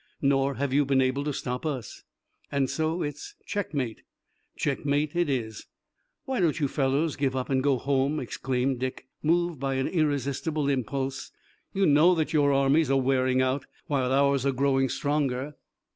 [0.23, 2.01] "Nor have you been able to stop us."
[2.51, 4.01] "And so it's checkmate."
[4.57, 5.67] "Checkmate it is."
[6.25, 10.67] "Why don't you fellows give up and go home?" exclaimed Dick, moved by an irresistible
[10.69, 11.29] impulse.
[11.71, 15.53] "You know that your armies are wearing out, while ours are growing stronger!"